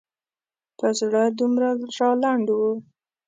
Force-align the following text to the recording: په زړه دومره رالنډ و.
په 0.77 0.87
زړه 0.99 1.23
دومره 1.39 1.69
رالنډ 1.99 2.47
و. 2.57 2.59